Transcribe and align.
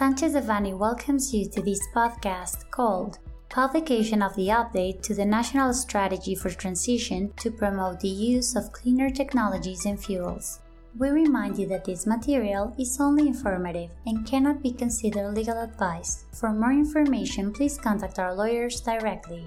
Sanchez 0.00 0.32
Devanny 0.32 0.72
welcomes 0.74 1.34
you 1.34 1.46
to 1.50 1.60
this 1.60 1.86
podcast 1.94 2.70
called 2.70 3.18
Publication 3.50 4.22
of 4.22 4.34
the 4.34 4.48
Update 4.48 5.02
to 5.02 5.14
the 5.14 5.26
National 5.26 5.74
Strategy 5.74 6.34
for 6.34 6.48
Transition 6.48 7.30
to 7.36 7.50
Promote 7.50 8.00
the 8.00 8.08
Use 8.08 8.56
of 8.56 8.72
Cleaner 8.72 9.10
Technologies 9.10 9.84
and 9.84 10.02
Fuels. 10.02 10.60
We 10.98 11.10
remind 11.10 11.58
you 11.58 11.66
that 11.66 11.84
this 11.84 12.06
material 12.06 12.74
is 12.78 12.98
only 12.98 13.26
informative 13.26 13.90
and 14.06 14.26
cannot 14.26 14.62
be 14.62 14.72
considered 14.72 15.34
legal 15.34 15.60
advice. 15.60 16.24
For 16.32 16.50
more 16.50 16.72
information, 16.72 17.52
please 17.52 17.76
contact 17.76 18.18
our 18.18 18.34
lawyers 18.34 18.80
directly. 18.80 19.46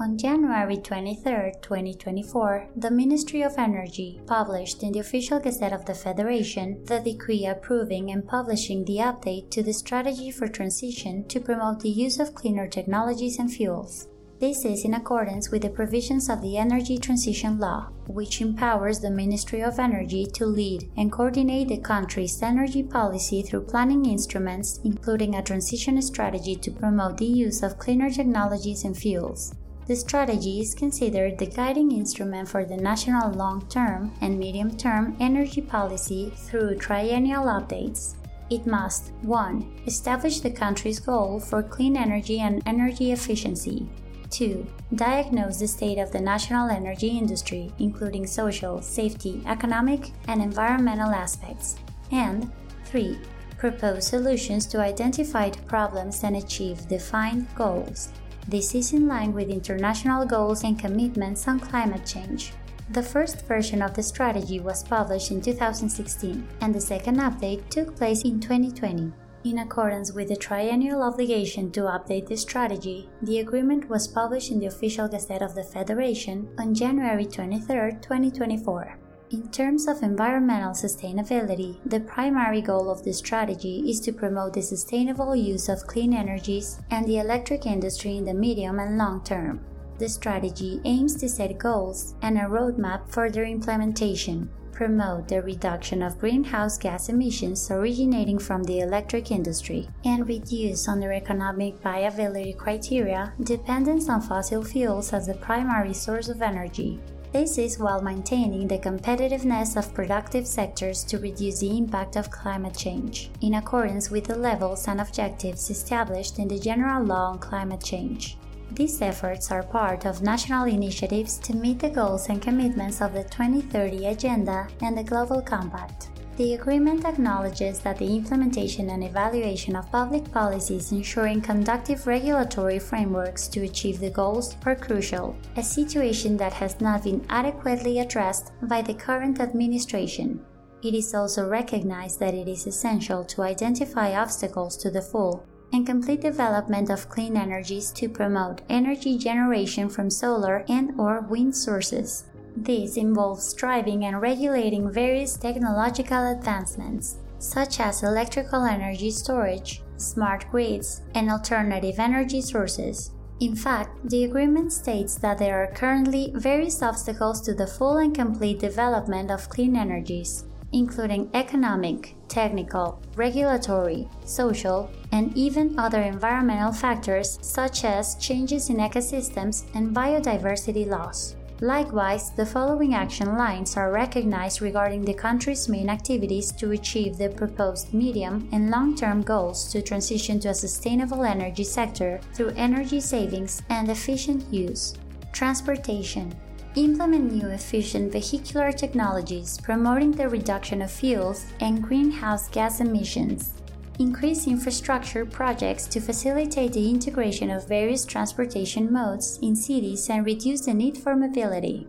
On 0.00 0.16
January 0.16 0.76
23, 0.76 1.54
2024, 1.60 2.68
the 2.76 2.88
Ministry 2.88 3.42
of 3.42 3.58
Energy 3.58 4.20
published 4.28 4.84
in 4.84 4.92
the 4.92 5.00
Official 5.00 5.40
Gazette 5.40 5.72
of 5.72 5.86
the 5.86 5.94
Federation 5.94 6.84
the 6.84 7.00
decree 7.00 7.46
approving 7.46 8.12
and 8.12 8.24
publishing 8.24 8.84
the 8.84 8.98
update 8.98 9.50
to 9.50 9.60
the 9.60 9.72
Strategy 9.72 10.30
for 10.30 10.46
Transition 10.46 11.26
to 11.26 11.40
promote 11.40 11.80
the 11.80 11.88
use 11.88 12.20
of 12.20 12.32
cleaner 12.32 12.68
technologies 12.68 13.40
and 13.40 13.52
fuels. 13.52 14.06
This 14.38 14.64
is 14.64 14.84
in 14.84 14.94
accordance 14.94 15.50
with 15.50 15.62
the 15.62 15.68
provisions 15.68 16.30
of 16.30 16.42
the 16.42 16.58
Energy 16.58 16.96
Transition 16.96 17.58
Law, 17.58 17.88
which 18.06 18.40
empowers 18.40 19.00
the 19.00 19.10
Ministry 19.10 19.62
of 19.64 19.80
Energy 19.80 20.26
to 20.34 20.46
lead 20.46 20.88
and 20.96 21.10
coordinate 21.10 21.70
the 21.70 21.78
country's 21.78 22.40
energy 22.40 22.84
policy 22.84 23.42
through 23.42 23.62
planning 23.62 24.04
instruments, 24.06 24.78
including 24.84 25.34
a 25.34 25.42
transition 25.42 26.00
strategy 26.00 26.54
to 26.54 26.70
promote 26.70 27.16
the 27.16 27.26
use 27.26 27.64
of 27.64 27.80
cleaner 27.80 28.10
technologies 28.10 28.84
and 28.84 28.96
fuels. 28.96 29.56
The 29.88 29.96
strategy 29.96 30.60
is 30.60 30.74
considered 30.74 31.38
the 31.38 31.46
guiding 31.46 31.92
instrument 31.92 32.46
for 32.46 32.66
the 32.66 32.76
national 32.76 33.32
long 33.32 33.66
term 33.70 34.12
and 34.20 34.38
medium 34.38 34.76
term 34.76 35.16
energy 35.18 35.62
policy 35.62 36.30
through 36.36 36.76
triennial 36.76 37.46
updates. 37.46 38.14
It 38.50 38.66
must 38.66 39.12
1. 39.22 39.84
Establish 39.86 40.40
the 40.40 40.50
country's 40.50 41.00
goal 41.00 41.40
for 41.40 41.62
clean 41.62 41.96
energy 41.96 42.40
and 42.40 42.62
energy 42.66 43.12
efficiency. 43.12 43.88
2. 44.28 44.66
Diagnose 44.94 45.58
the 45.58 45.66
state 45.66 45.96
of 45.96 46.12
the 46.12 46.20
national 46.20 46.68
energy 46.68 47.16
industry, 47.16 47.72
including 47.78 48.26
social, 48.26 48.82
safety, 48.82 49.42
economic, 49.46 50.12
and 50.26 50.42
environmental 50.42 51.12
aspects. 51.12 51.76
And 52.12 52.52
3. 52.84 53.18
Propose 53.56 54.06
solutions 54.06 54.66
to 54.66 54.80
identified 54.80 55.66
problems 55.66 56.24
and 56.24 56.36
achieve 56.36 56.86
defined 56.88 57.46
goals. 57.54 58.10
This 58.48 58.74
is 58.74 58.94
in 58.94 59.06
line 59.06 59.34
with 59.34 59.50
international 59.50 60.24
goals 60.24 60.64
and 60.64 60.78
commitments 60.78 61.46
on 61.46 61.60
climate 61.60 62.06
change. 62.06 62.54
The 62.92 63.02
first 63.02 63.44
version 63.46 63.82
of 63.82 63.92
the 63.92 64.02
strategy 64.02 64.58
was 64.58 64.82
published 64.82 65.30
in 65.30 65.42
2016, 65.42 66.48
and 66.62 66.74
the 66.74 66.80
second 66.80 67.18
update 67.18 67.68
took 67.68 67.94
place 67.94 68.22
in 68.22 68.40
2020. 68.40 69.12
In 69.44 69.58
accordance 69.58 70.14
with 70.14 70.28
the 70.28 70.36
triennial 70.36 71.02
obligation 71.02 71.70
to 71.72 71.82
update 71.82 72.26
the 72.26 72.38
strategy, 72.38 73.10
the 73.20 73.40
agreement 73.40 73.90
was 73.90 74.08
published 74.08 74.50
in 74.50 74.60
the 74.60 74.66
Official 74.72 75.08
Gazette 75.08 75.42
of 75.42 75.54
the 75.54 75.62
Federation 75.62 76.48
on 76.58 76.74
January 76.74 77.26
23, 77.26 78.00
2024. 78.00 79.07
In 79.30 79.46
terms 79.50 79.86
of 79.86 80.02
environmental 80.02 80.70
sustainability, 80.70 81.76
the 81.84 82.00
primary 82.00 82.62
goal 82.62 82.88
of 82.88 83.04
the 83.04 83.12
strategy 83.12 83.84
is 83.90 84.00
to 84.00 84.12
promote 84.12 84.54
the 84.54 84.62
sustainable 84.62 85.36
use 85.36 85.68
of 85.68 85.86
clean 85.86 86.14
energies 86.14 86.80
and 86.90 87.04
the 87.06 87.18
electric 87.18 87.66
industry 87.66 88.16
in 88.16 88.24
the 88.24 88.32
medium 88.32 88.78
and 88.78 88.96
long 88.96 89.22
term. 89.22 89.60
The 89.98 90.08
strategy 90.08 90.80
aims 90.86 91.14
to 91.16 91.28
set 91.28 91.58
goals 91.58 92.14
and 92.22 92.38
a 92.38 92.42
roadmap 92.42 93.10
for 93.10 93.28
their 93.28 93.44
implementation, 93.44 94.48
promote 94.72 95.28
the 95.28 95.42
reduction 95.42 96.02
of 96.02 96.18
greenhouse 96.18 96.78
gas 96.78 97.10
emissions 97.10 97.70
originating 97.70 98.38
from 98.38 98.64
the 98.64 98.80
electric 98.80 99.30
industry, 99.30 99.90
and 100.06 100.26
reduce 100.26 100.88
under 100.88 101.12
economic 101.12 101.78
viability 101.82 102.54
criteria 102.54 103.34
dependence 103.42 104.08
on 104.08 104.22
fossil 104.22 104.64
fuels 104.64 105.12
as 105.12 105.26
the 105.26 105.34
primary 105.34 105.92
source 105.92 106.30
of 106.30 106.40
energy. 106.40 106.98
This 107.30 107.58
is 107.58 107.78
while 107.78 108.00
maintaining 108.00 108.66
the 108.66 108.78
competitiveness 108.78 109.76
of 109.76 109.92
productive 109.92 110.46
sectors 110.46 111.04
to 111.04 111.18
reduce 111.18 111.60
the 111.60 111.76
impact 111.76 112.16
of 112.16 112.30
climate 112.30 112.74
change, 112.74 113.30
in 113.42 113.54
accordance 113.54 114.10
with 114.10 114.24
the 114.24 114.34
levels 114.34 114.88
and 114.88 114.98
objectives 114.98 115.68
established 115.68 116.38
in 116.38 116.48
the 116.48 116.58
General 116.58 117.04
Law 117.04 117.32
on 117.32 117.38
Climate 117.38 117.84
Change. 117.84 118.38
These 118.72 119.02
efforts 119.02 119.50
are 119.50 119.62
part 119.62 120.06
of 120.06 120.22
national 120.22 120.64
initiatives 120.64 121.36
to 121.40 121.54
meet 121.54 121.80
the 121.80 121.90
goals 121.90 122.30
and 122.30 122.40
commitments 122.40 123.02
of 123.02 123.12
the 123.12 123.24
2030 123.24 124.06
Agenda 124.06 124.66
and 124.80 124.96
the 124.96 125.04
Global 125.04 125.42
Compact. 125.42 126.08
The 126.38 126.54
agreement 126.54 127.04
acknowledges 127.04 127.80
that 127.80 127.98
the 127.98 128.14
implementation 128.14 128.90
and 128.90 129.02
evaluation 129.02 129.74
of 129.74 129.90
public 129.90 130.30
policies 130.30 130.92
ensuring 130.92 131.40
conductive 131.40 132.06
regulatory 132.06 132.78
frameworks 132.78 133.48
to 133.48 133.64
achieve 133.64 133.98
the 133.98 134.10
goals 134.10 134.54
are 134.64 134.76
crucial, 134.76 135.34
a 135.56 135.64
situation 135.64 136.36
that 136.36 136.52
has 136.52 136.80
not 136.80 137.02
been 137.02 137.26
adequately 137.28 137.98
addressed 137.98 138.52
by 138.62 138.80
the 138.82 138.94
current 138.94 139.40
administration. 139.40 140.38
It 140.80 140.94
is 140.94 141.12
also 141.12 141.48
recognized 141.48 142.20
that 142.20 142.34
it 142.34 142.46
is 142.46 142.68
essential 142.68 143.24
to 143.24 143.42
identify 143.42 144.14
obstacles 144.14 144.76
to 144.76 144.92
the 144.92 145.02
full 145.02 145.44
and 145.72 145.84
complete 145.84 146.20
development 146.20 146.88
of 146.88 147.08
clean 147.08 147.36
energies 147.36 147.90
to 147.90 148.08
promote 148.08 148.62
energy 148.68 149.18
generation 149.18 149.88
from 149.88 150.08
solar 150.08 150.64
and 150.68 150.92
or 151.00 151.22
wind 151.22 151.56
sources. 151.56 152.27
This 152.56 152.96
involves 152.96 153.54
driving 153.54 154.04
and 154.04 154.20
regulating 154.20 154.90
various 154.90 155.36
technological 155.36 156.32
advancements, 156.32 157.16
such 157.38 157.80
as 157.80 158.02
electrical 158.02 158.64
energy 158.64 159.10
storage, 159.10 159.82
smart 159.96 160.50
grids, 160.50 161.02
and 161.14 161.30
alternative 161.30 161.98
energy 161.98 162.40
sources. 162.40 163.12
In 163.40 163.54
fact, 163.54 164.08
the 164.08 164.24
agreement 164.24 164.72
states 164.72 165.14
that 165.16 165.38
there 165.38 165.62
are 165.62 165.72
currently 165.72 166.32
various 166.34 166.82
obstacles 166.82 167.40
to 167.42 167.54
the 167.54 167.66
full 167.66 167.98
and 167.98 168.14
complete 168.14 168.58
development 168.58 169.30
of 169.30 169.48
clean 169.48 169.76
energies, 169.76 170.44
including 170.72 171.30
economic, 171.34 172.16
technical, 172.26 173.00
regulatory, 173.14 174.08
social, 174.24 174.90
and 175.12 175.36
even 175.36 175.78
other 175.78 176.02
environmental 176.02 176.72
factors 176.72 177.38
such 177.40 177.84
as 177.84 178.16
changes 178.16 178.70
in 178.70 178.78
ecosystems 178.78 179.64
and 179.74 179.94
biodiversity 179.94 180.86
loss. 180.86 181.36
Likewise, 181.60 182.30
the 182.30 182.46
following 182.46 182.94
action 182.94 183.36
lines 183.36 183.76
are 183.76 183.90
recognized 183.90 184.62
regarding 184.62 185.04
the 185.04 185.12
country's 185.12 185.68
main 185.68 185.90
activities 185.90 186.52
to 186.52 186.70
achieve 186.70 187.18
the 187.18 187.28
proposed 187.30 187.92
medium 187.92 188.48
and 188.52 188.70
long 188.70 188.94
term 188.94 189.22
goals 189.22 189.68
to 189.72 189.82
transition 189.82 190.38
to 190.38 190.50
a 190.50 190.54
sustainable 190.54 191.24
energy 191.24 191.64
sector 191.64 192.20
through 192.32 192.50
energy 192.50 193.00
savings 193.00 193.60
and 193.70 193.90
efficient 193.90 194.44
use. 194.54 194.94
Transportation. 195.32 196.32
Implement 196.76 197.32
new 197.32 197.48
efficient 197.48 198.12
vehicular 198.12 198.70
technologies 198.70 199.58
promoting 199.58 200.12
the 200.12 200.28
reduction 200.28 200.80
of 200.80 200.92
fuels 200.92 201.46
and 201.58 201.82
greenhouse 201.82 202.48
gas 202.50 202.80
emissions 202.80 203.57
increase 203.98 204.46
infrastructure 204.46 205.26
projects 205.26 205.86
to 205.86 206.00
facilitate 206.00 206.72
the 206.72 206.88
integration 206.88 207.50
of 207.50 207.66
various 207.66 208.04
transportation 208.04 208.92
modes 208.92 209.38
in 209.42 209.56
cities 209.56 210.08
and 210.08 210.24
reduce 210.24 210.62
the 210.62 210.74
need 210.74 210.96
for 210.96 211.16
mobility. 211.16 211.86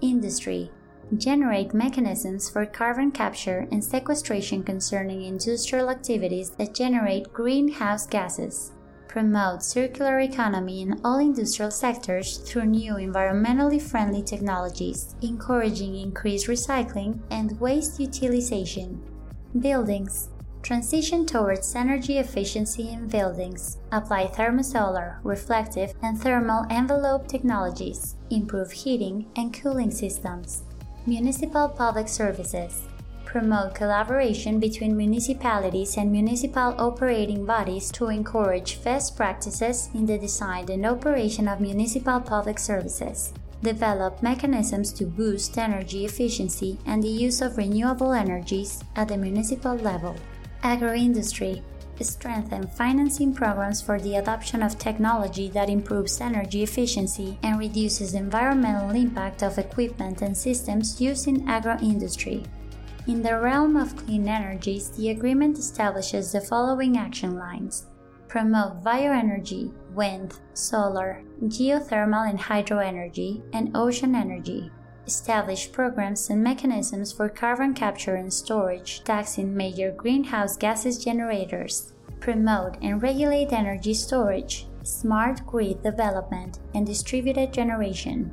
Industry 0.00 0.70
generate 1.18 1.74
mechanisms 1.74 2.48
for 2.48 2.64
carbon 2.64 3.10
capture 3.10 3.66
and 3.70 3.84
sequestration 3.84 4.62
concerning 4.62 5.22
industrial 5.22 5.90
activities 5.90 6.50
that 6.50 6.74
generate 6.74 7.32
greenhouse 7.32 8.06
gases. 8.06 8.72
Promote 9.08 9.62
circular 9.62 10.20
economy 10.20 10.80
in 10.80 10.98
all 11.04 11.18
industrial 11.18 11.70
sectors 11.70 12.38
through 12.38 12.64
new 12.64 12.94
environmentally 12.94 13.80
friendly 13.80 14.22
technologies, 14.22 15.14
encouraging 15.20 15.96
increased 15.96 16.46
recycling 16.46 17.20
and 17.30 17.60
waste 17.60 18.00
utilization. 18.00 19.02
Buildings 19.60 20.30
Transition 20.62 21.26
towards 21.26 21.74
energy 21.74 22.18
efficiency 22.18 22.90
in 22.90 23.08
buildings. 23.08 23.78
Apply 23.90 24.28
thermosolar, 24.28 25.16
reflective, 25.24 25.92
and 26.02 26.16
thermal 26.16 26.66
envelope 26.70 27.26
technologies. 27.26 28.14
Improve 28.30 28.70
heating 28.70 29.26
and 29.34 29.52
cooling 29.52 29.90
systems. 29.90 30.62
Municipal 31.04 31.68
public 31.68 32.06
services. 32.06 32.82
Promote 33.24 33.74
collaboration 33.74 34.60
between 34.60 34.96
municipalities 34.96 35.96
and 35.96 36.12
municipal 36.12 36.76
operating 36.78 37.44
bodies 37.44 37.90
to 37.90 38.06
encourage 38.06 38.84
best 38.84 39.16
practices 39.16 39.90
in 39.94 40.06
the 40.06 40.16
design 40.16 40.70
and 40.70 40.86
operation 40.86 41.48
of 41.48 41.60
municipal 41.60 42.20
public 42.20 42.58
services 42.58 43.32
develop 43.62 44.20
mechanisms 44.24 44.92
to 44.92 45.06
boost 45.06 45.56
energy 45.56 46.04
efficiency 46.04 46.76
and 46.84 47.00
the 47.00 47.08
use 47.08 47.40
of 47.40 47.56
renewable 47.56 48.12
energies 48.12 48.82
at 48.96 49.06
the 49.06 49.16
municipal 49.16 49.76
level 49.76 50.16
agroindustry, 50.62 51.62
strengthen 52.00 52.66
financing 52.66 53.34
programs 53.34 53.80
for 53.80 54.00
the 54.00 54.16
adoption 54.16 54.62
of 54.62 54.78
technology 54.78 55.48
that 55.48 55.70
improves 55.70 56.20
energy 56.20 56.62
efficiency 56.62 57.38
and 57.42 57.58
reduces 57.58 58.14
environmental 58.14 58.90
impact 58.90 59.42
of 59.42 59.58
equipment 59.58 60.22
and 60.22 60.36
systems 60.36 61.00
used 61.00 61.28
in 61.28 61.46
agroindustry. 61.46 62.46
In 63.06 63.22
the 63.22 63.38
realm 63.38 63.76
of 63.76 63.96
clean 63.96 64.28
energies, 64.28 64.90
the 64.90 65.10
agreement 65.10 65.58
establishes 65.58 66.32
the 66.32 66.40
following 66.40 66.96
action 66.96 67.36
lines 67.36 67.86
promote 68.28 68.82
bioenergy, 68.82 69.70
wind, 69.92 70.40
solar, 70.54 71.22
geothermal 71.42 72.30
and 72.30 72.38
hydroenergy, 72.38 73.42
and 73.52 73.76
ocean 73.76 74.14
energy. 74.14 74.70
Establish 75.06 75.72
programs 75.72 76.30
and 76.30 76.42
mechanisms 76.42 77.12
for 77.12 77.28
carbon 77.28 77.74
capture 77.74 78.14
and 78.14 78.32
storage, 78.32 79.02
taxing 79.02 79.56
major 79.56 79.90
greenhouse 79.90 80.56
gases 80.56 81.04
generators. 81.04 81.92
Promote 82.20 82.76
and 82.82 83.02
regulate 83.02 83.52
energy 83.52 83.94
storage, 83.94 84.68
smart 84.84 85.44
grid 85.44 85.82
development, 85.82 86.60
and 86.74 86.86
distributed 86.86 87.52
generation. 87.52 88.32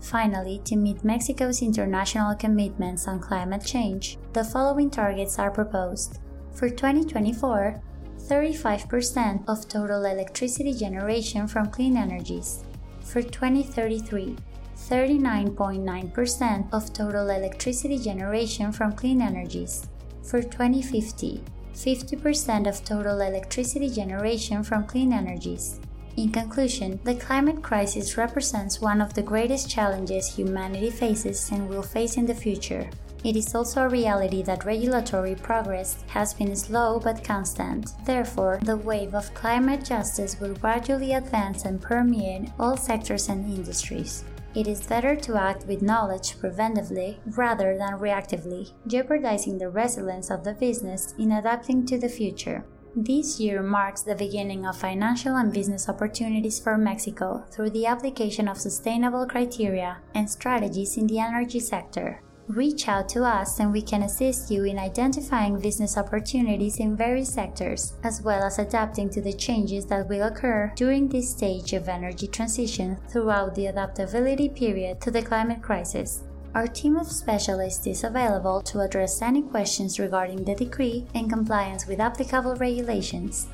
Finally, 0.00 0.60
to 0.64 0.76
meet 0.76 1.02
Mexico's 1.02 1.62
international 1.62 2.34
commitments 2.34 3.08
on 3.08 3.18
climate 3.18 3.64
change, 3.64 4.18
the 4.34 4.44
following 4.44 4.90
targets 4.90 5.38
are 5.38 5.50
proposed. 5.50 6.18
For 6.52 6.68
2024, 6.68 7.82
35% 8.18 9.48
of 9.48 9.66
total 9.68 10.04
electricity 10.04 10.74
generation 10.74 11.48
from 11.48 11.70
clean 11.70 11.96
energies. 11.96 12.64
For 13.00 13.22
2033, 13.22 14.36
39.9% 14.76 16.72
of 16.72 16.92
total 16.92 17.30
electricity 17.30 17.98
generation 17.98 18.70
from 18.70 18.92
clean 18.92 19.20
energies. 19.22 19.88
For 20.22 20.42
2050, 20.42 21.42
50% 21.74 22.66
of 22.66 22.84
total 22.84 23.20
electricity 23.20 23.90
generation 23.90 24.62
from 24.62 24.86
clean 24.86 25.12
energies. 25.12 25.80
In 26.16 26.30
conclusion, 26.30 26.98
the 27.04 27.14
climate 27.14 27.62
crisis 27.62 28.16
represents 28.16 28.80
one 28.80 29.00
of 29.00 29.12
the 29.12 29.22
greatest 29.22 29.68
challenges 29.68 30.26
humanity 30.34 30.90
faces 30.90 31.50
and 31.50 31.68
will 31.68 31.82
face 31.82 32.16
in 32.16 32.24
the 32.24 32.34
future. 32.34 32.88
It 33.24 33.36
is 33.36 33.54
also 33.54 33.82
a 33.82 33.88
reality 33.88 34.42
that 34.42 34.64
regulatory 34.64 35.34
progress 35.34 36.04
has 36.06 36.32
been 36.32 36.54
slow 36.54 37.00
but 37.00 37.24
constant. 37.24 37.92
Therefore, 38.04 38.60
the 38.62 38.76
wave 38.76 39.14
of 39.14 39.34
climate 39.34 39.84
justice 39.84 40.40
will 40.40 40.54
gradually 40.54 41.12
advance 41.12 41.64
and 41.64 41.82
permeate 41.82 42.50
all 42.58 42.76
sectors 42.76 43.28
and 43.28 43.44
industries. 43.44 44.24
It 44.56 44.66
is 44.66 44.86
better 44.86 45.14
to 45.14 45.36
act 45.36 45.66
with 45.66 45.82
knowledge 45.82 46.38
preventively 46.38 47.18
rather 47.36 47.76
than 47.76 47.98
reactively, 47.98 48.72
jeopardizing 48.86 49.58
the 49.58 49.68
resilience 49.68 50.30
of 50.30 50.44
the 50.44 50.54
business 50.54 51.14
in 51.18 51.32
adapting 51.32 51.84
to 51.84 51.98
the 51.98 52.08
future. 52.08 52.64
This 52.96 53.38
year 53.38 53.62
marks 53.62 54.00
the 54.00 54.14
beginning 54.14 54.64
of 54.64 54.78
financial 54.78 55.36
and 55.36 55.52
business 55.52 55.90
opportunities 55.90 56.58
for 56.58 56.78
Mexico 56.78 57.44
through 57.50 57.68
the 57.68 57.84
application 57.84 58.48
of 58.48 58.56
sustainable 58.56 59.26
criteria 59.26 59.98
and 60.14 60.30
strategies 60.30 60.96
in 60.96 61.06
the 61.06 61.18
energy 61.18 61.60
sector. 61.60 62.22
Reach 62.48 62.86
out 62.86 63.08
to 63.08 63.24
us 63.24 63.58
and 63.58 63.72
we 63.72 63.82
can 63.82 64.04
assist 64.04 64.52
you 64.52 64.62
in 64.62 64.78
identifying 64.78 65.58
business 65.58 65.98
opportunities 65.98 66.78
in 66.78 66.96
various 66.96 67.34
sectors, 67.34 67.94
as 68.04 68.22
well 68.22 68.44
as 68.44 68.60
adapting 68.60 69.10
to 69.10 69.20
the 69.20 69.32
changes 69.32 69.84
that 69.86 70.08
will 70.08 70.22
occur 70.22 70.72
during 70.76 71.08
this 71.08 71.28
stage 71.28 71.72
of 71.72 71.88
energy 71.88 72.28
transition 72.28 72.98
throughout 73.08 73.56
the 73.56 73.66
adaptability 73.66 74.48
period 74.48 75.00
to 75.00 75.10
the 75.10 75.22
climate 75.22 75.60
crisis. 75.60 76.22
Our 76.54 76.68
team 76.68 76.96
of 76.96 77.10
specialists 77.10 77.84
is 77.88 78.04
available 78.04 78.62
to 78.62 78.80
address 78.80 79.20
any 79.20 79.42
questions 79.42 79.98
regarding 79.98 80.44
the 80.44 80.54
decree 80.54 81.04
and 81.16 81.28
compliance 81.28 81.88
with 81.88 81.98
applicable 81.98 82.54
regulations. 82.54 83.48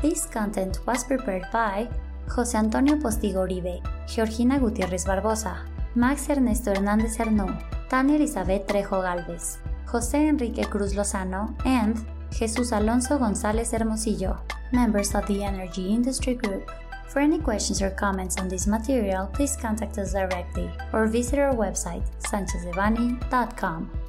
This 0.00 0.24
content 0.24 0.78
was 0.86 1.04
prepared 1.04 1.46
by 1.52 1.88
José 2.28 2.58
Antonio 2.58 2.98
Postigo 2.98 3.42
Uribe, 3.42 3.80
Georgina 4.06 4.58
Gutiérrez 4.58 5.04
Barbosa, 5.06 5.64
Max 5.94 6.28
Ernesto 6.28 6.70
Hernández 6.70 7.18
Arnú, 7.20 7.46
Tania 7.88 8.16
Elizabeth 8.16 8.66
Trejo 8.66 9.00
Galvez, 9.00 9.58
José 9.86 10.28
Enrique 10.28 10.64
Cruz 10.64 10.94
Lozano, 10.94 11.54
and 11.64 11.96
Jesús 12.30 12.72
Alonso 12.72 13.18
González 13.18 13.72
Hermosillo, 13.72 14.42
members 14.72 15.14
of 15.14 15.26
the 15.26 15.42
Energy 15.42 15.88
Industry 15.88 16.34
Group. 16.34 16.70
For 17.08 17.20
any 17.20 17.38
questions 17.38 17.80
or 17.80 17.90
comments 17.90 18.36
on 18.36 18.48
this 18.48 18.66
material, 18.66 19.28
please 19.32 19.56
contact 19.56 19.96
us 19.96 20.12
directly 20.12 20.70
or 20.92 21.06
visit 21.06 21.38
our 21.38 21.54
website, 21.54 22.04
sanchezdevani.com. 22.18 24.05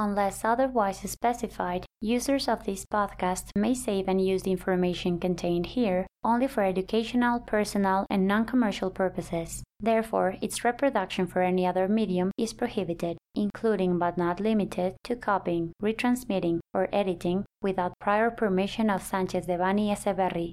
Unless 0.00 0.44
otherwise 0.44 0.98
specified, 1.10 1.84
users 2.00 2.46
of 2.46 2.64
this 2.64 2.86
podcast 2.86 3.50
may 3.56 3.74
save 3.74 4.06
and 4.06 4.24
use 4.24 4.44
the 4.44 4.52
information 4.52 5.18
contained 5.18 5.66
here 5.66 6.06
only 6.22 6.46
for 6.46 6.62
educational, 6.62 7.40
personal, 7.40 8.06
and 8.08 8.28
non 8.28 8.44
commercial 8.44 8.90
purposes. 8.90 9.64
Therefore, 9.80 10.36
its 10.40 10.64
reproduction 10.64 11.26
for 11.26 11.42
any 11.42 11.66
other 11.66 11.88
medium 11.88 12.30
is 12.38 12.52
prohibited, 12.52 13.18
including 13.34 13.98
but 13.98 14.16
not 14.16 14.38
limited 14.38 14.94
to 15.02 15.16
copying, 15.16 15.72
retransmitting, 15.82 16.60
or 16.72 16.88
editing 16.92 17.44
without 17.60 17.98
prior 17.98 18.30
permission 18.30 18.90
of 18.90 19.02
Sanchez 19.02 19.46
de 19.46 19.58
Devanny 19.58 19.90
Eseverri. 19.90 20.46